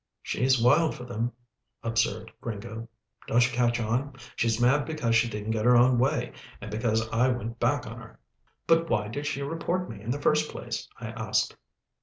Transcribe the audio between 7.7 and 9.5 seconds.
on her." "But why did she